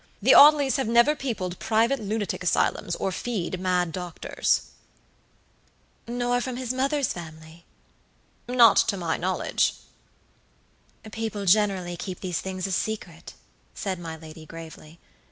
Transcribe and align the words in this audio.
"The 0.19 0.33
Audleys 0.33 0.77
have 0.77 0.87
never 0.87 1.15
peopled 1.15 1.59
private 1.59 1.99
lunatic 1.99 2.41
asylums 2.43 2.95
or 2.95 3.11
fed 3.11 3.59
mad 3.59 3.91
doctors." 3.91 4.63
"Nor 6.07 6.41
from 6.41 6.57
his 6.57 6.73
mother's 6.73 7.13
family?" 7.13 7.65
"Not 8.47 8.77
to 8.77 8.97
my 8.97 9.17
knowledge." 9.17 9.75
"People 11.11 11.45
generally 11.45 11.97
keep 11.97 12.21
these 12.21 12.41
things 12.41 12.65
a 12.65 12.71
secret," 12.71 13.35
said 13.75 13.99
my 13.99 14.15
lady, 14.17 14.47
gravely. 14.47 14.99